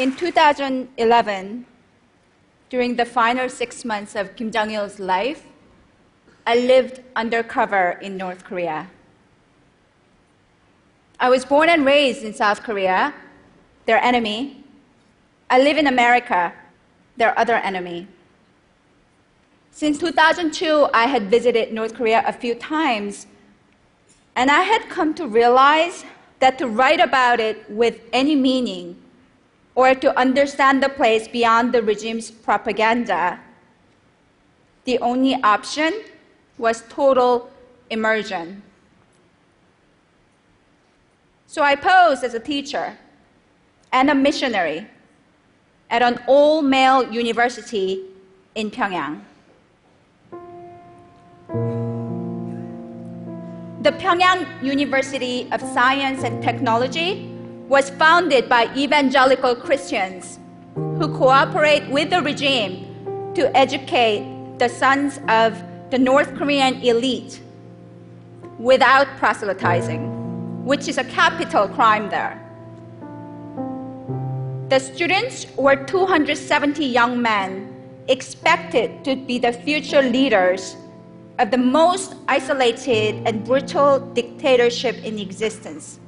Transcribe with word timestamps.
In 0.00 0.16
2011, 0.16 1.66
during 2.70 2.96
the 2.96 3.04
final 3.04 3.50
six 3.50 3.84
months 3.84 4.16
of 4.16 4.34
Kim 4.34 4.50
Jong 4.50 4.70
il's 4.70 4.98
life, 4.98 5.44
I 6.46 6.56
lived 6.56 7.02
undercover 7.14 7.98
in 8.00 8.16
North 8.16 8.42
Korea. 8.42 8.88
I 11.20 11.28
was 11.28 11.44
born 11.44 11.68
and 11.68 11.84
raised 11.84 12.22
in 12.22 12.32
South 12.32 12.62
Korea, 12.62 13.12
their 13.84 14.02
enemy. 14.02 14.64
I 15.50 15.60
live 15.60 15.76
in 15.76 15.86
America, 15.86 16.54
their 17.18 17.38
other 17.38 17.56
enemy. 17.56 18.08
Since 19.70 19.98
2002, 19.98 20.88
I 20.94 21.08
had 21.08 21.24
visited 21.24 21.74
North 21.74 21.92
Korea 21.92 22.24
a 22.26 22.32
few 22.32 22.54
times, 22.54 23.26
and 24.34 24.50
I 24.50 24.62
had 24.62 24.88
come 24.88 25.12
to 25.16 25.26
realize 25.26 26.06
that 26.38 26.56
to 26.56 26.68
write 26.68 27.00
about 27.00 27.38
it 27.38 27.70
with 27.70 28.00
any 28.14 28.34
meaning 28.34 28.96
or 29.74 29.94
to 29.94 30.18
understand 30.18 30.82
the 30.82 30.88
place 30.88 31.28
beyond 31.28 31.72
the 31.72 31.82
regime's 31.82 32.30
propaganda, 32.30 33.40
the 34.84 34.98
only 34.98 35.34
option 35.42 35.92
was 36.58 36.82
total 36.88 37.50
immersion. 37.90 38.62
So 41.46 41.62
I 41.62 41.74
posed 41.74 42.22
as 42.22 42.34
a 42.34 42.40
teacher 42.40 42.96
and 43.92 44.10
a 44.10 44.14
missionary 44.14 44.86
at 45.90 46.02
an 46.02 46.20
all 46.26 46.62
male 46.62 47.12
university 47.12 48.02
in 48.54 48.70
Pyongyang. 48.70 49.20
The 53.82 53.92
Pyongyang 53.92 54.62
University 54.62 55.48
of 55.50 55.60
Science 55.60 56.22
and 56.22 56.42
Technology 56.42 57.29
was 57.70 57.88
founded 57.88 58.48
by 58.48 58.68
evangelical 58.76 59.54
Christians 59.54 60.40
who 60.74 61.06
cooperate 61.16 61.88
with 61.88 62.10
the 62.10 62.20
regime 62.20 63.32
to 63.36 63.56
educate 63.56 64.58
the 64.58 64.68
sons 64.68 65.20
of 65.28 65.62
the 65.90 65.98
North 65.98 66.34
Korean 66.34 66.82
elite 66.82 67.40
without 68.58 69.06
proselytizing 69.18 70.10
which 70.64 70.88
is 70.88 70.98
a 70.98 71.04
capital 71.04 71.68
crime 71.68 72.10
there. 72.10 72.36
The 74.68 74.80
students 74.80 75.46
were 75.56 75.76
270 75.76 76.84
young 76.84 77.22
men 77.22 77.72
expected 78.08 79.04
to 79.04 79.14
be 79.14 79.38
the 79.38 79.52
future 79.52 80.02
leaders 80.02 80.74
of 81.38 81.52
the 81.52 81.58
most 81.58 82.16
isolated 82.26 83.22
and 83.26 83.44
brutal 83.44 84.00
dictatorship 84.00 84.96
in 85.04 85.20
existence. 85.20 86.00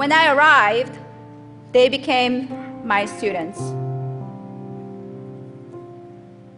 When 0.00 0.12
I 0.12 0.32
arrived, 0.32 0.98
they 1.72 1.90
became 1.90 2.48
my 2.86 3.04
students. 3.04 3.58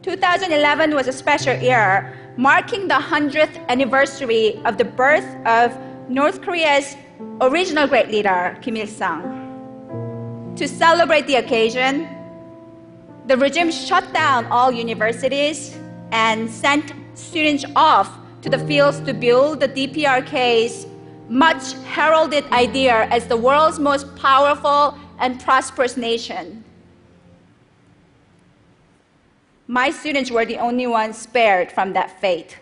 2011 0.03 0.95
was 0.95 1.09
a 1.09 1.13
special 1.13 1.57
year, 1.57 2.17
marking 2.37 2.87
the 2.87 2.95
100th 2.95 3.67
anniversary 3.69 4.63
of 4.65 4.79
the 4.79 4.85
birth 4.85 5.27
of 5.45 5.77
North 6.09 6.41
Korea's 6.41 6.95
original 7.41 7.89
great 7.89 8.13
leader, 8.13 8.57
Kim 8.63 8.77
Il 8.77 8.87
sung. 8.87 10.55
To 10.55 10.69
celebrate 10.69 11.27
the 11.27 11.35
occasion, 11.35 12.07
the 13.27 13.37
regime 13.37 13.73
shut 13.73 14.07
down 14.13 14.47
all 14.53 14.71
universities 14.71 15.77
and 16.13 16.49
sent 16.49 16.93
students 17.15 17.65
off 17.75 18.09
to 18.43 18.49
the 18.49 18.61
fields 18.69 19.01
to 19.01 19.13
build 19.13 19.59
the 19.59 19.69
DPRK's 19.69 20.87
much 21.29 21.73
heralded 21.85 22.45
idea 22.53 23.07
as 23.11 23.27
the 23.27 23.37
world's 23.37 23.79
most 23.79 24.15
powerful 24.17 24.99
and 25.19 25.41
prosperous 25.41 25.97
nation. 25.97 26.65
My 29.67 29.91
students 29.91 30.31
were 30.31 30.45
the 30.45 30.59
only 30.59 30.87
ones 30.87 31.17
spared 31.17 31.73
from 31.73 31.93
that 31.95 32.21
fate. 32.21 32.59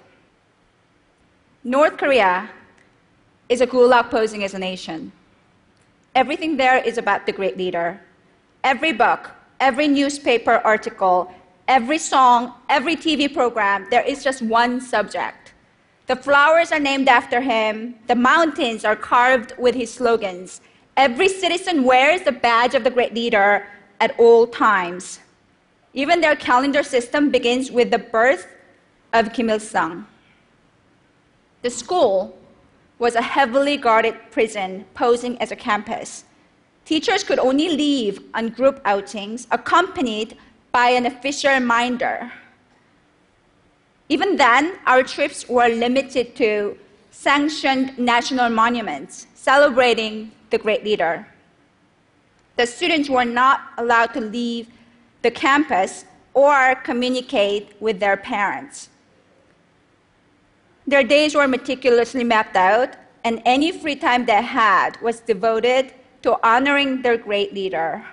North 1.65 1.97
Korea 1.97 2.51
is 3.49 3.61
a 3.61 3.67
gulag 3.67 4.11
posing 4.11 4.45
as 4.45 4.55
a 4.55 4.59
nation. 4.59 5.11
Everything 6.15 6.57
there 6.57 6.79
is 6.79 6.99
about 6.99 7.27
the 7.27 7.33
great 7.33 7.57
leader. 7.57 8.01
Every 8.63 8.93
book, 8.93 9.31
every 9.59 9.89
newspaper 9.89 10.61
article, 10.65 11.33
every 11.67 11.99
song, 11.99 12.55
every 12.69 12.97
TV 12.97 13.33
program, 13.33 13.87
there 13.91 14.03
is 14.03 14.23
just 14.23 14.43
one 14.43 14.81
subject. 14.81 15.40
The 16.11 16.17
flowers 16.17 16.73
are 16.73 16.81
named 16.81 17.09
after 17.09 17.41
him, 17.41 17.95
the 18.09 18.17
mountains 18.17 18.85
are 18.85 18.97
carved 18.97 19.53
with 19.57 19.77
his 19.77 19.95
slogans. 19.95 20.61
Every 20.97 21.29
citizen 21.29 21.85
wears 21.85 22.23
the 22.23 22.33
badge 22.33 22.75
of 22.75 22.83
the 22.83 22.91
great 22.91 23.15
leader 23.15 23.69
at 24.01 24.19
all 24.19 24.49
times. 24.49 25.21
Even 25.95 26.21
their 26.21 26.35
calendar 26.35 26.83
system 26.83 27.31
begins 27.31 27.71
with 27.71 27.93
the 27.93 28.01
birth 28.01 28.49
of 29.13 29.33
Kim 29.33 29.51
Il 29.51 29.61
sung. 29.61 30.05
The 31.63 31.71
school 31.71 32.37
was 32.99 33.15
a 33.15 33.23
heavily 33.23 33.77
guarded 33.77 34.17
prison 34.33 34.87
posing 34.95 35.41
as 35.41 35.53
a 35.53 35.63
campus. 35.69 36.25
Teachers 36.85 37.23
could 37.23 37.39
only 37.39 37.69
leave 37.69 38.19
on 38.35 38.49
group 38.49 38.81
outings 38.85 39.47
accompanied 39.53 40.37
by 40.73 40.89
an 40.89 41.07
official 41.07 41.61
minder. 41.61 42.33
Even 44.11 44.37
then, 44.37 44.77
our 44.87 45.05
trips 45.05 45.49
were 45.49 45.69
limited 45.69 46.35
to 46.35 46.77
sanctioned 47.13 47.97
national 47.97 48.51
monuments 48.51 49.29
celebrating 49.35 50.33
the 50.51 50.59
great 50.59 50.85
leader. 50.85 51.27
The 52.57 52.67
students 52.67 53.09
were 53.09 53.25
not 53.25 53.61
allowed 53.79 54.13
to 54.15 54.21
leave 54.21 54.67
the 55.23 55.31
campus 55.31 56.05
or 56.35 56.75
communicate 56.83 57.81
with 57.81 58.01
their 58.01 58.17
parents. 58.17 58.89
Their 60.89 61.05
days 61.05 61.37
were 61.37 61.47
meticulously 61.47 62.25
mapped 62.25 62.57
out, 62.57 62.97
and 63.23 63.41
any 63.45 63.71
free 63.71 63.95
time 63.95 64.27
they 64.27 64.43
had 64.43 65.01
was 65.01 65.21
devoted 65.21 65.95
to 66.23 66.37
honoring 66.45 67.03
their 67.03 67.17
great 67.17 67.55
leader. 67.55 68.05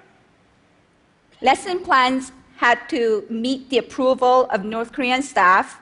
Lesson 1.41 1.79
plans 1.79 2.31
had 2.57 2.87
to 2.89 3.25
meet 3.29 3.69
the 3.71 3.79
approval 3.79 4.47
of 4.51 4.63
North 4.63 4.91
Korean 4.91 5.23
staff. 5.23 5.79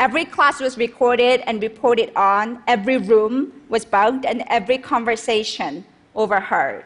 Every 0.00 0.24
class 0.24 0.60
was 0.60 0.76
recorded 0.76 1.42
and 1.46 1.62
reported 1.62 2.12
on, 2.16 2.62
every 2.66 2.96
room 2.96 3.52
was 3.68 3.84
bugged, 3.84 4.24
and 4.24 4.44
every 4.48 4.78
conversation 4.78 5.84
overheard. 6.14 6.84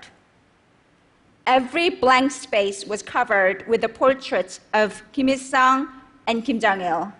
Every 1.46 1.88
blank 1.88 2.30
space 2.30 2.84
was 2.84 3.02
covered 3.02 3.66
with 3.66 3.80
the 3.80 3.88
portraits 3.88 4.60
of 4.74 5.02
Kim 5.12 5.30
Il 5.30 5.38
sung 5.38 5.88
and 6.26 6.44
Kim 6.44 6.60
Jong 6.60 6.82
il 6.82 7.12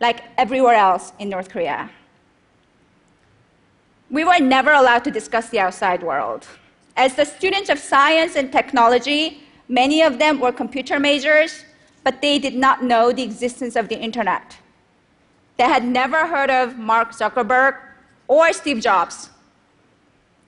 like 0.00 0.22
everywhere 0.36 0.74
else 0.74 1.12
in 1.18 1.28
North 1.28 1.48
Korea. 1.48 1.90
We 4.10 4.24
were 4.24 4.38
never 4.38 4.72
allowed 4.72 5.04
to 5.04 5.10
discuss 5.10 5.48
the 5.48 5.60
outside 5.60 6.02
world. 6.02 6.46
As 6.96 7.14
the 7.14 7.24
students 7.24 7.68
of 7.68 7.78
science 7.78 8.36
and 8.36 8.50
technology, 8.50 9.42
many 9.68 10.02
of 10.02 10.18
them 10.18 10.40
were 10.40 10.52
computer 10.52 10.98
majors, 10.98 11.64
but 12.04 12.20
they 12.22 12.38
did 12.38 12.54
not 12.54 12.82
know 12.82 13.12
the 13.12 13.22
existence 13.22 13.76
of 13.76 13.88
the 13.88 13.98
internet. 13.98 14.56
They 15.58 15.64
had 15.64 15.84
never 15.84 16.26
heard 16.26 16.50
of 16.50 16.78
Mark 16.78 17.10
Zuckerberg 17.10 17.76
or 18.28 18.52
Steve 18.52 18.80
Jobs. 18.80 19.30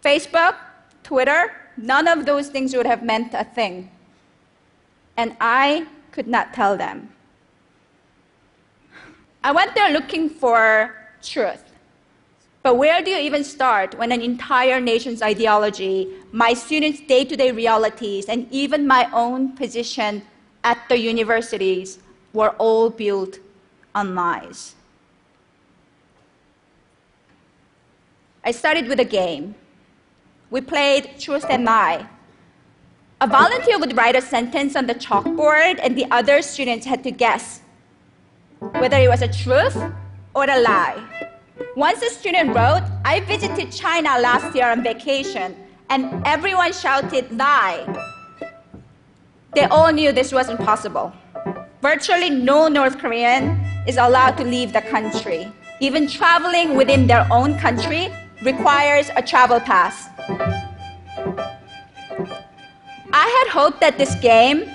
Facebook, 0.04 0.54
Twitter, 1.02 1.52
none 1.76 2.06
of 2.06 2.26
those 2.26 2.48
things 2.48 2.74
would 2.74 2.86
have 2.86 3.02
meant 3.02 3.34
a 3.34 3.44
thing. 3.44 3.90
And 5.16 5.36
I 5.40 5.86
could 6.12 6.28
not 6.28 6.54
tell 6.54 6.76
them. 6.76 7.10
I 9.42 9.50
went 9.50 9.74
there 9.74 9.90
looking 9.90 10.30
for 10.30 10.94
truth. 11.22 11.64
But 12.62 12.76
where 12.76 13.02
do 13.02 13.10
you 13.10 13.16
even 13.16 13.42
start 13.42 13.98
when 13.98 14.12
an 14.12 14.20
entire 14.20 14.80
nation's 14.80 15.22
ideology, 15.22 16.08
my 16.30 16.52
students' 16.52 17.00
day 17.00 17.24
to 17.24 17.34
day 17.34 17.50
realities, 17.50 18.26
and 18.26 18.46
even 18.52 18.86
my 18.86 19.08
own 19.12 19.56
position 19.56 20.22
at 20.62 20.78
the 20.88 20.98
universities 20.98 21.98
were 22.32 22.50
all 22.58 22.90
built 22.90 23.38
on 23.94 24.14
lies? 24.14 24.74
I 28.42 28.52
started 28.52 28.88
with 28.88 28.98
a 28.98 29.04
game. 29.04 29.54
We 30.50 30.62
played 30.62 31.20
Truth 31.20 31.44
and 31.50 31.64
Lie. 31.66 32.08
A 33.20 33.26
volunteer 33.26 33.78
would 33.78 33.94
write 33.94 34.16
a 34.16 34.22
sentence 34.22 34.74
on 34.76 34.86
the 34.86 34.94
chalkboard, 34.94 35.78
and 35.82 35.96
the 35.96 36.06
other 36.10 36.40
students 36.40 36.86
had 36.86 37.04
to 37.04 37.10
guess 37.10 37.60
whether 38.58 38.96
it 38.96 39.10
was 39.10 39.20
a 39.20 39.28
truth 39.28 39.76
or 40.34 40.44
a 40.48 40.58
lie. 40.58 40.96
Once 41.76 42.00
a 42.00 42.08
student 42.08 42.54
wrote, 42.54 42.82
I 43.04 43.20
visited 43.20 43.72
China 43.72 44.18
last 44.18 44.56
year 44.56 44.70
on 44.70 44.82
vacation, 44.82 45.54
and 45.90 46.26
everyone 46.26 46.72
shouted 46.72 47.30
lie. 47.36 47.84
They 49.54 49.64
all 49.64 49.92
knew 49.92 50.12
this 50.12 50.32
wasn't 50.32 50.60
possible. 50.60 51.12
Virtually 51.82 52.30
no 52.30 52.68
North 52.68 52.98
Korean 52.98 53.60
is 53.86 53.98
allowed 53.98 54.38
to 54.38 54.44
leave 54.44 54.72
the 54.72 54.80
country. 54.80 55.52
Even 55.80 56.08
traveling 56.08 56.74
within 56.74 57.06
their 57.06 57.26
own 57.30 57.58
country 57.58 58.10
requires 58.42 59.10
a 59.16 59.22
travel 59.22 59.60
pass. 59.60 60.08
I 63.12 63.44
had 63.44 63.48
hoped 63.52 63.80
that 63.80 63.98
this 63.98 64.14
game 64.16 64.70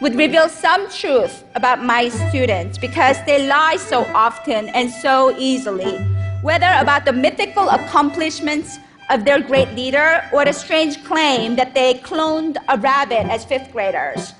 would 0.00 0.16
reveal 0.16 0.48
some 0.48 0.90
truth 0.90 1.44
about 1.54 1.82
my 1.82 2.08
students 2.08 2.76
because 2.78 3.16
they 3.26 3.46
lie 3.46 3.76
so 3.76 4.04
often 4.12 4.68
and 4.70 4.90
so 4.90 5.34
easily, 5.38 5.96
whether 6.42 6.70
about 6.78 7.04
the 7.04 7.12
mythical 7.12 7.68
accomplishments 7.70 8.78
of 9.10 9.24
their 9.24 9.40
great 9.40 9.70
leader 9.74 10.24
or 10.32 10.44
the 10.44 10.52
strange 10.52 11.02
claim 11.04 11.56
that 11.56 11.74
they 11.74 11.94
cloned 11.94 12.56
a 12.68 12.78
rabbit 12.78 13.26
as 13.30 13.44
fifth 13.44 13.70
graders. 13.72 14.34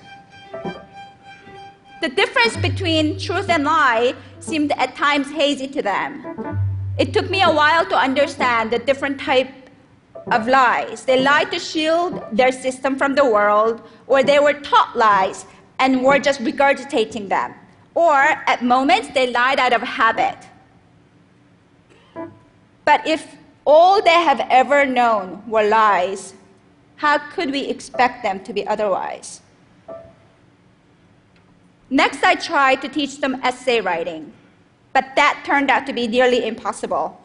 The 2.03 2.09
difference 2.09 2.57
between 2.57 3.19
truth 3.19 3.49
and 3.49 3.65
lie 3.65 4.15
seemed 4.41 4.73
at 4.73 4.95
times 4.97 5.31
hazy 5.31 5.69
to 5.69 5.81
them. 5.81 6.64
It 6.97 7.13
took 7.13 7.29
me 7.29 7.43
a 7.43 7.51
while 7.51 7.85
to 7.87 7.97
understand 7.97 8.71
the 8.71 8.79
different 8.79 9.19
type 9.21 9.51
of 10.31 10.47
lies. 10.47 11.05
They 11.05 11.21
lied 11.21 11.51
to 11.51 11.59
shield 11.59 12.23
their 12.33 12.53
system 12.53 12.97
from 12.97 13.15
the 13.15 13.25
world, 13.25 13.83
or 14.07 14.23
they 14.23 14.39
were 14.39 14.53
taught 14.53 14.97
lies 14.97 15.45
and 15.79 16.05
were 16.05 16.19
just 16.19 16.41
regurgitating 16.41 17.29
them. 17.29 17.55
Or 17.95 18.15
at 18.15 18.63
moments, 18.63 19.09
they 19.09 19.31
lied 19.31 19.59
out 19.59 19.73
of 19.73 19.83
habit. 19.83 20.37
But 22.85 23.07
if 23.07 23.37
all 23.65 24.03
they 24.03 24.11
have 24.11 24.47
ever 24.51 24.87
known 24.87 25.43
were 25.49 25.67
lies, 25.67 26.35
how 26.97 27.19
could 27.19 27.51
we 27.51 27.67
expect 27.67 28.23
them 28.23 28.43
to 28.45 28.53
be 28.53 28.67
otherwise? 28.67 29.41
Next, 31.91 32.23
I 32.23 32.35
tried 32.35 32.83
to 32.83 32.89
teach 32.89 33.21
them 33.21 33.41
essay 33.43 33.81
writing, 33.81 34.33
but 34.95 35.15
that 35.17 35.43
turned 35.45 35.71
out 35.71 35.87
to 35.87 35.93
be 35.93 36.09
nearly 36.09 36.47
impossible. 36.47 37.21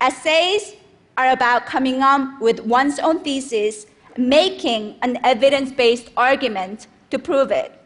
Essays 0.00 0.74
are 1.16 1.30
about 1.30 1.66
coming 1.66 2.02
up 2.02 2.40
with 2.40 2.60
one's 2.60 2.98
own 2.98 3.20
thesis, 3.20 3.86
making 4.16 4.96
an 5.02 5.18
evidence 5.22 5.70
based 5.70 6.08
argument 6.16 6.88
to 7.10 7.18
prove 7.18 7.50
it. 7.52 7.78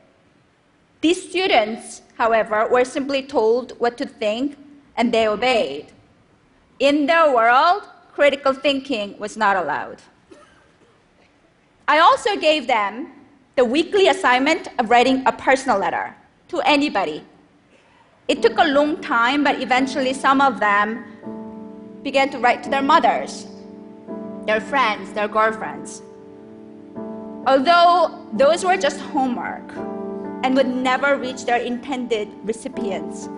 These 1.01 1.29
students, 1.29 2.03
however, 2.17 2.67
were 2.71 2.85
simply 2.85 3.23
told 3.23 3.73
what 3.79 3.99
to 3.99 4.07
think 4.07 4.57
and 4.97 5.13
they 5.13 5.27
obeyed. 5.27 5.93
In 6.79 7.07
their 7.07 7.35
world, 7.35 7.83
critical 8.13 8.55
thinking 8.55 9.19
was 9.19 9.37
not 9.37 9.57
allowed. 9.57 10.01
I 11.89 11.99
also 11.99 12.37
gave 12.37 12.67
them 12.67 13.13
the 13.57 13.65
weekly 13.65 14.09
assignment 14.09 14.69
of 14.79 14.89
writing 14.89 15.23
a 15.27 15.33
personal 15.33 15.79
letter 15.79 16.15
to 16.49 16.61
anybody. 16.61 17.25
It 18.27 18.41
took 18.41 18.57
a 18.57 18.65
long 18.65 19.03
time, 19.03 19.45
but 19.45 19.61
eventually 19.61 20.15
some 20.15 20.41
of 20.41 20.59
them 20.59 21.05
began 22.03 22.31
to 22.31 22.39
write 22.39 22.63
to 22.63 22.71
their 22.71 22.81
mothers, 22.81 23.47
their 24.47 24.63
friends, 24.63 25.13
their 25.13 25.29
girlfriends. 25.29 26.01
Although 27.47 28.27
those 28.33 28.65
were 28.65 28.79
just 28.79 28.99
homework 29.01 29.77
and 30.43 30.57
would 30.57 30.69
never 30.69 31.17
reach 31.19 31.45
their 31.45 31.59
intended 31.61 32.29
recipients, 32.45 33.29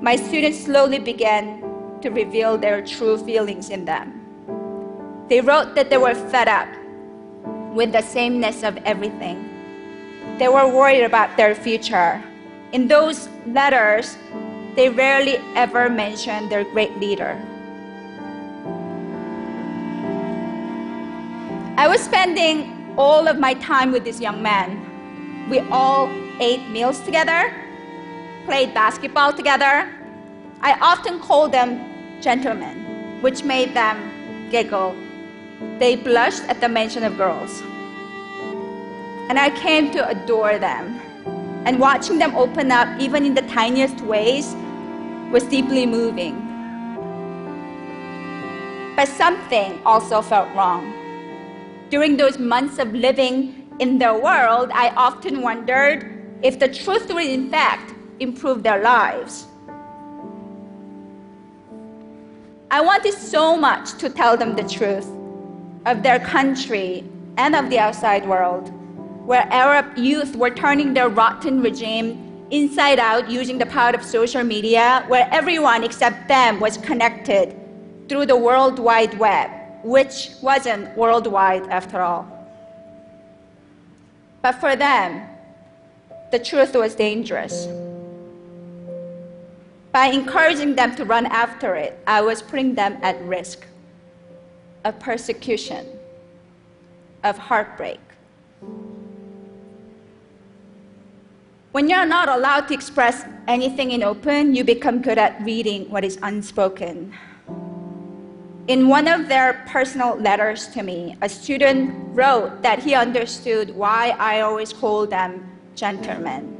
my 0.00 0.16
students 0.16 0.64
slowly 0.64 0.98
began 0.98 1.60
to 2.00 2.08
reveal 2.08 2.56
their 2.56 2.80
true 2.80 3.18
feelings 3.18 3.68
in 3.68 3.84
them. 3.84 4.24
They 5.28 5.42
wrote 5.42 5.74
that 5.74 5.90
they 5.90 5.98
were 5.98 6.14
fed 6.14 6.48
up 6.48 6.68
with 7.74 7.92
the 7.92 8.00
sameness 8.00 8.62
of 8.62 8.78
everything. 8.84 9.50
They 10.38 10.48
were 10.48 10.66
worried 10.66 11.04
about 11.04 11.36
their 11.36 11.54
future. 11.54 12.22
In 12.74 12.88
those 12.88 13.28
letters, 13.46 14.18
they 14.74 14.88
rarely 14.88 15.38
ever 15.54 15.88
mentioned 15.88 16.50
their 16.50 16.64
great 16.64 16.98
leader. 16.98 17.40
I 21.78 21.86
was 21.86 22.00
spending 22.00 22.92
all 22.98 23.28
of 23.28 23.38
my 23.38 23.54
time 23.54 23.92
with 23.92 24.02
this 24.02 24.20
young 24.20 24.42
man. 24.42 25.46
We 25.48 25.60
all 25.70 26.10
ate 26.40 26.68
meals 26.70 26.98
together, 27.02 27.54
played 28.44 28.74
basketball 28.74 29.32
together. 29.32 29.88
I 30.60 30.72
often 30.80 31.20
called 31.20 31.52
them 31.52 31.78
gentlemen, 32.20 33.22
which 33.22 33.44
made 33.44 33.72
them 33.74 34.50
giggle. 34.50 34.96
They 35.78 35.94
blushed 35.94 36.42
at 36.48 36.60
the 36.60 36.68
mention 36.68 37.04
of 37.04 37.16
girls. 37.16 37.62
And 39.30 39.38
I 39.38 39.50
came 39.50 39.92
to 39.92 40.08
adore 40.08 40.58
them. 40.58 41.00
And 41.64 41.78
watching 41.78 42.18
them 42.18 42.34
open 42.34 42.70
up, 42.70 43.00
even 43.00 43.24
in 43.24 43.34
the 43.34 43.42
tiniest 43.42 44.00
ways, 44.02 44.54
was 45.30 45.44
deeply 45.44 45.86
moving. 45.86 46.40
But 48.96 49.08
something 49.08 49.80
also 49.84 50.22
felt 50.22 50.54
wrong 50.54 51.04
during 51.94 52.16
those 52.16 52.40
months 52.40 52.78
of 52.80 52.92
living 52.92 53.70
in 53.78 53.98
their 53.98 54.14
world, 54.14 54.68
I 54.74 54.88
often 54.96 55.42
wondered 55.42 56.10
if 56.42 56.58
the 56.58 56.66
truth 56.66 57.12
would 57.14 57.24
in 57.24 57.50
fact 57.50 57.94
improve 58.18 58.64
their 58.64 58.82
lives. 58.82 59.46
I 62.68 62.80
wanted 62.80 63.14
so 63.14 63.56
much 63.56 63.96
to 63.98 64.10
tell 64.10 64.36
them 64.36 64.56
the 64.56 64.68
truth 64.68 65.08
of 65.86 66.02
their 66.02 66.18
country 66.18 67.04
and 67.36 67.54
of 67.54 67.70
the 67.70 67.78
outside 67.78 68.26
world, 68.26 68.72
where 69.26 69.46
Arab 69.50 69.96
youth 69.96 70.36
were 70.36 70.50
turning 70.50 70.94
their 70.94 71.08
rotten 71.08 71.60
regime 71.60 72.46
inside 72.50 72.98
out 72.98 73.30
using 73.30 73.58
the 73.58 73.66
power 73.66 73.90
of 73.94 74.04
social 74.04 74.44
media, 74.44 75.04
where 75.08 75.28
everyone 75.32 75.82
except 75.82 76.28
them 76.28 76.60
was 76.60 76.76
connected 76.78 77.56
through 78.08 78.26
the 78.26 78.36
World 78.36 78.78
Wide 78.78 79.18
Web 79.18 79.50
which 79.84 80.30
wasn't 80.40 80.96
worldwide 80.96 81.68
after 81.68 82.00
all. 82.00 82.26
But 84.40 84.52
for 84.52 84.74
them, 84.74 85.28
the 86.32 86.38
truth 86.38 86.74
was 86.74 86.94
dangerous. 86.94 87.68
By 89.92 90.06
encouraging 90.06 90.74
them 90.74 90.96
to 90.96 91.04
run 91.04 91.26
after 91.26 91.76
it, 91.76 92.02
I 92.06 92.22
was 92.22 92.42
putting 92.42 92.74
them 92.74 92.98
at 93.02 93.20
risk 93.22 93.64
of 94.84 94.98
persecution, 94.98 95.86
of 97.22 97.38
heartbreak. 97.38 98.00
When 101.74 101.90
you're 101.90 102.06
not 102.06 102.28
allowed 102.28 102.68
to 102.68 102.74
express 102.74 103.24
anything 103.48 103.90
in 103.90 104.04
open, 104.04 104.54
you 104.54 104.62
become 104.62 105.02
good 105.02 105.18
at 105.18 105.42
reading 105.42 105.90
what 105.90 106.04
is 106.04 106.20
unspoken. 106.22 107.12
In 108.68 108.86
one 108.86 109.08
of 109.08 109.26
their 109.26 109.64
personal 109.66 110.14
letters 110.14 110.68
to 110.68 110.84
me, 110.84 111.16
a 111.20 111.28
student 111.28 111.92
wrote 112.14 112.62
that 112.62 112.78
he 112.78 112.94
understood 112.94 113.74
why 113.74 114.10
I 114.20 114.42
always 114.42 114.72
called 114.72 115.10
them 115.10 115.50
gentlemen. 115.74 116.56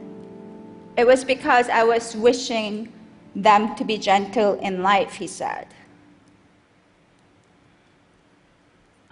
It 0.97 1.07
was 1.07 1.23
because 1.23 1.69
I 1.69 1.85
was 1.85 2.17
wishing 2.17 2.93
them 3.37 3.77
to 3.77 3.85
be 3.85 3.99
gentle 3.99 4.59
in 4.59 4.83
life, 4.83 5.15
he 5.15 5.29
said. 5.29 5.69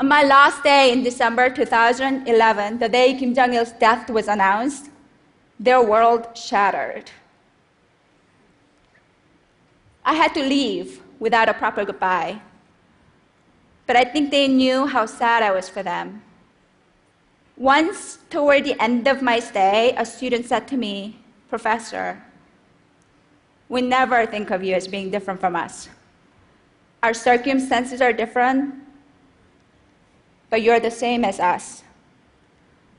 On 0.00 0.08
my 0.08 0.24
last 0.24 0.64
day 0.64 0.90
in 0.90 1.04
December 1.04 1.48
2011, 1.48 2.80
the 2.80 2.88
day 2.88 3.14
Kim 3.14 3.32
Jong 3.36 3.54
il's 3.54 3.70
death 3.70 4.10
was 4.10 4.26
announced, 4.26 4.88
their 5.62 5.80
world 5.80 6.36
shattered. 6.36 7.10
I 10.04 10.14
had 10.14 10.34
to 10.34 10.42
leave 10.42 11.00
without 11.20 11.48
a 11.48 11.54
proper 11.54 11.84
goodbye. 11.84 12.40
But 13.86 13.94
I 13.94 14.04
think 14.04 14.30
they 14.30 14.48
knew 14.48 14.86
how 14.86 15.06
sad 15.06 15.42
I 15.42 15.52
was 15.52 15.68
for 15.68 15.84
them. 15.84 16.22
Once, 17.56 18.18
toward 18.28 18.64
the 18.64 18.80
end 18.82 19.06
of 19.06 19.22
my 19.22 19.38
stay, 19.38 19.94
a 19.96 20.04
student 20.04 20.46
said 20.46 20.66
to 20.66 20.76
me, 20.76 21.18
Professor, 21.48 22.20
we 23.68 23.82
never 23.82 24.26
think 24.26 24.50
of 24.50 24.64
you 24.64 24.74
as 24.74 24.88
being 24.88 25.10
different 25.10 25.38
from 25.38 25.54
us. 25.54 25.88
Our 27.04 27.14
circumstances 27.14 28.00
are 28.00 28.12
different, 28.12 28.74
but 30.50 30.62
you're 30.62 30.80
the 30.80 30.90
same 30.90 31.24
as 31.24 31.38
us. 31.38 31.84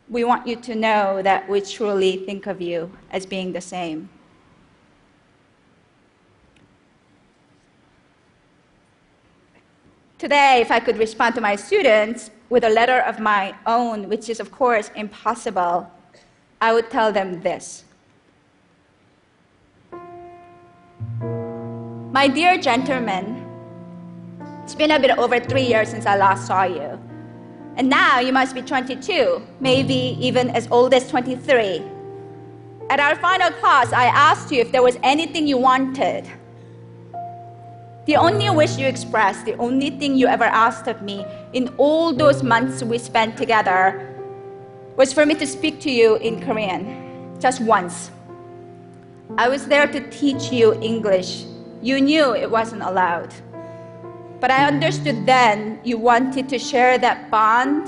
We 0.10 0.24
want 0.24 0.45
you 0.45 0.55
to 0.57 0.75
know 0.75 1.22
that 1.22 1.48
we 1.50 1.62
truly 1.62 2.17
think 2.25 2.45
of 2.48 2.62
you 2.62 2.91
as 3.12 3.25
being 3.25 3.53
the 3.53 3.62
same. 3.62 4.10
Today, 10.17 10.62
if 10.62 10.72
I 10.72 10.79
could 10.79 10.98
respond 10.98 11.36
to 11.36 11.41
my 11.41 11.55
students 11.55 12.31
with 12.50 12.63
a 12.63 12.69
letter 12.69 13.00
of 13.00 13.19
my 13.19 13.55
own, 13.65 14.07
which 14.07 14.29
is, 14.29 14.39
of 14.39 14.51
course, 14.51 14.89
impossible, 14.95 15.91
I 16.62 16.74
would 16.74 16.89
tell 16.89 17.12
them 17.12 17.41
this 17.41 17.83
My 22.13 22.27
dear 22.27 22.57
gentlemen, 22.57 23.43
it's 24.63 24.75
been 24.75 24.91
a 24.91 25.00
bit 25.00 25.17
over 25.17 25.39
three 25.39 25.65
years 25.65 25.89
since 25.89 26.05
I 26.05 26.15
last 26.15 26.48
saw 26.48 26.63
you. 26.63 27.00
And 27.75 27.89
now 27.89 28.20
you 28.20 28.32
must 28.32 28.53
be 28.53 28.62
22, 28.62 29.42
maybe 29.60 30.18
even 30.20 30.50
as 30.51 30.68
old 30.70 30.94
as 30.94 31.10
23. 31.10 31.82
At 32.89 33.00
our 33.00 33.15
final 33.15 33.50
class, 33.51 33.92
I 33.92 34.06
asked 34.06 34.51
you 34.51 34.62
if 34.62 34.72
there 34.72 34.84
was 34.84 34.98
anything 35.01 35.48
you 35.48 35.58
wanted. 35.58 36.30
The 38.06 38.18
only 38.18 38.50
wish 38.50 38.77
you 38.77 38.86
expressed, 38.86 39.46
the 39.46 39.56
only 39.56 39.89
thing 39.89 40.15
you 40.15 40.27
ever 40.27 40.44
asked 40.44 40.88
of 40.88 41.01
me 41.01 41.25
in 41.53 41.70
all 41.77 42.13
those 42.13 42.44
months 42.44 42.84
we 42.84 42.98
spent 42.98 43.38
together 43.38 44.13
was 44.98 45.13
for 45.13 45.25
me 45.25 45.34
to 45.36 45.48
speak 45.48 45.80
to 45.82 45.89
you 45.89 46.18
in 46.18 46.42
Korean, 46.42 47.39
just 47.39 47.62
once. 47.62 48.12
I 49.38 49.48
was 49.48 49.65
there 49.65 49.88
to 49.88 50.10
teach 50.12 50.51
you 50.51 50.74
English. 50.82 51.46
You 51.82 52.00
knew 52.01 52.36
it 52.36 52.51
wasn't 52.51 52.84
allowed. 52.84 53.34
But 54.44 54.52
I 54.52 54.68
understood 54.68 55.26
then 55.26 55.80
you 55.86 55.98
wanted 55.98 56.50
to 56.50 56.60
share 56.60 56.98
that 56.98 57.32
bond 57.32 57.88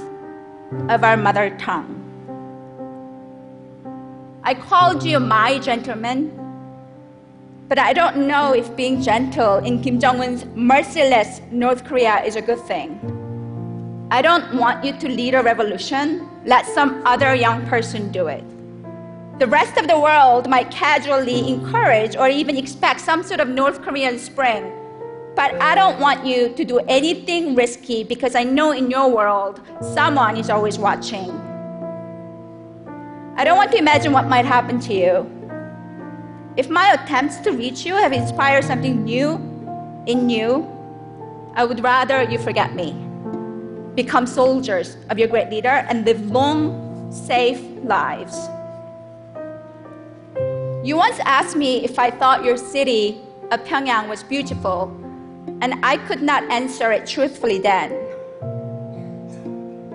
of 0.90 1.04
our 1.04 1.18
mother 1.18 1.50
tongue. 1.58 1.92
I 4.42 4.54
called 4.54 5.04
you 5.04 5.20
my 5.20 5.60
gentleman, 5.60 6.32
but 7.68 7.78
I 7.78 7.92
don't 7.92 8.26
know 8.26 8.54
if 8.54 8.74
being 8.74 9.02
gentle 9.02 9.58
in 9.58 9.82
Kim 9.82 10.00
Jong 10.00 10.22
un's 10.22 10.46
merciless 10.56 11.42
North 11.52 11.84
Korea 11.84 12.24
is 12.24 12.38
a 12.38 12.42
good 12.42 12.62
thing. 12.62 13.02
I 14.10 14.22
don't 14.22 14.56
want 14.56 14.86
you 14.86 14.98
to 14.98 15.10
lead 15.10 15.36
a 15.36 15.44
revolution. 15.44 16.26
Let 16.46 16.66
some 16.68 17.06
other 17.06 17.36
young 17.36 17.68
person 17.68 18.14
do 18.14 18.28
it. 18.28 18.46
The 19.40 19.48
rest 19.48 19.76
of 19.76 19.90
the 19.90 20.00
world 20.00 20.50
might 20.50 20.72
casually 20.72 21.50
encourage 21.50 22.16
or 22.16 22.30
even 22.30 22.56
expect 22.56 23.02
some 23.02 23.24
sort 23.24 23.42
of 23.42 23.50
North 23.50 23.82
Korean 23.82 24.18
spring. 24.18 24.72
But 25.36 25.62
I 25.62 25.76
don't 25.76 26.00
want 26.00 26.26
you 26.26 26.54
to 26.54 26.64
do 26.64 26.80
anything 26.88 27.56
risky 27.56 28.06
because 28.06 28.36
I 28.36 28.44
know 28.44 28.72
in 28.72 28.90
your 28.90 29.10
world, 29.10 29.60
someone 29.82 30.38
is 30.38 30.50
always 30.50 30.80
watching. 30.80 31.30
I 33.36 33.44
don't 33.44 33.58
want 33.58 33.72
to 33.72 33.78
imagine 33.78 34.14
what 34.14 34.30
might 34.30 34.46
happen 34.46 34.80
to 34.80 34.94
you. 34.94 35.30
If 36.56 36.70
my 36.70 36.94
attempts 36.94 37.40
to 37.40 37.52
reach 37.52 37.86
you 37.86 37.96
have 37.96 38.14
inspired 38.14 38.64
something 38.64 39.04
new 39.04 39.34
in 40.08 40.30
you, 40.30 40.66
I 41.54 41.66
would 41.66 41.84
rather 41.84 42.24
you 42.24 42.40
forget 42.40 42.74
me. 42.74 42.94
Become 43.94 44.28
soldiers 44.28 44.96
of 45.10 45.20
your 45.20 45.28
great 45.28 45.50
leader 45.50 45.84
and 45.90 46.06
live 46.06 46.32
long, 46.32 47.12
safe 47.12 47.62
lives. 47.84 48.38
You 50.88 50.96
once 50.96 51.20
asked 51.26 51.58
me 51.58 51.84
if 51.84 52.00
I 52.00 52.10
thought 52.10 52.46
your 52.46 52.56
city 52.56 53.20
of 53.52 53.66
Pyongyang 53.66 54.08
was 54.08 54.24
beautiful, 54.24 54.96
and 55.62 55.76
I 55.84 55.98
could 55.98 56.22
not 56.22 56.44
answer 56.52 56.92
it 56.92 57.08
truthfully 57.08 57.60
then. 57.60 57.92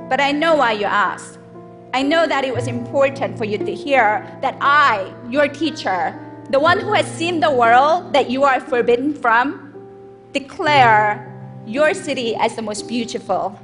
But 0.08 0.20
I 0.20 0.32
know 0.32 0.56
why 0.56 0.72
you 0.72 0.86
asked. 0.86 1.38
I 1.92 2.02
know 2.02 2.26
that 2.26 2.44
it 2.44 2.54
was 2.54 2.66
important 2.66 3.36
for 3.36 3.44
you 3.44 3.58
to 3.58 3.74
hear 3.74 4.26
that 4.42 4.56
I, 4.60 5.12
your 5.28 5.48
teacher, 5.48 6.18
the 6.50 6.58
one 6.60 6.80
who 6.80 6.92
has 6.92 7.06
seen 7.06 7.40
the 7.40 7.50
world 7.50 8.12
that 8.12 8.30
you 8.30 8.44
are 8.44 8.60
forbidden 8.60 9.14
from, 9.14 9.72
declare 10.32 11.26
your 11.66 11.94
city 11.94 12.34
as 12.36 12.56
the 12.56 12.62
most 12.62 12.88
beautiful. 12.88 13.58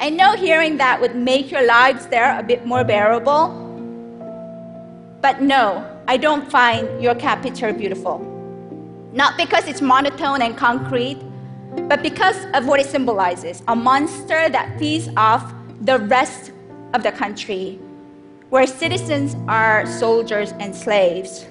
I 0.00 0.10
know 0.10 0.34
hearing 0.34 0.76
that 0.78 1.00
would 1.00 1.14
make 1.14 1.50
your 1.50 1.66
lives 1.66 2.06
there 2.06 2.38
a 2.38 2.42
bit 2.42 2.64
more 2.64 2.84
bearable. 2.84 3.48
But 5.20 5.42
no, 5.42 5.84
I 6.08 6.16
don't 6.16 6.50
find 6.50 7.02
your 7.02 7.14
capital 7.14 7.72
beautiful. 7.72 8.29
Not 9.12 9.36
because 9.36 9.66
it's 9.66 9.80
monotone 9.80 10.40
and 10.40 10.56
concrete, 10.56 11.18
but 11.88 12.02
because 12.02 12.46
of 12.54 12.66
what 12.66 12.78
it 12.78 12.86
symbolizes 12.86 13.62
a 13.66 13.74
monster 13.74 14.48
that 14.48 14.78
feeds 14.78 15.08
off 15.16 15.52
the 15.80 15.98
rest 15.98 16.52
of 16.94 17.02
the 17.02 17.10
country, 17.10 17.78
where 18.50 18.66
citizens 18.66 19.36
are 19.48 19.86
soldiers 19.86 20.52
and 20.60 20.74
slaves. 20.74 21.46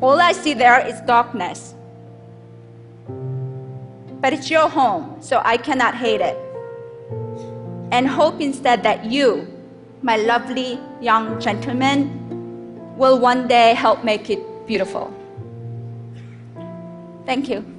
All 0.00 0.20
I 0.20 0.32
see 0.32 0.54
there 0.54 0.86
is 0.86 1.00
darkness. 1.00 1.74
But 4.20 4.32
it's 4.32 4.50
your 4.50 4.68
home, 4.68 5.16
so 5.20 5.42
I 5.44 5.56
cannot 5.56 5.94
hate 5.94 6.20
it. 6.20 6.36
And 7.90 8.06
hope 8.06 8.40
instead 8.40 8.82
that 8.84 9.04
you, 9.04 9.46
my 10.02 10.16
lovely 10.16 10.78
young 11.00 11.40
gentleman, 11.40 12.96
will 12.96 13.18
one 13.18 13.48
day 13.48 13.74
help 13.74 14.04
make 14.04 14.30
it 14.30 14.40
beautiful. 14.68 15.10
Thank 17.24 17.48
you. 17.48 17.77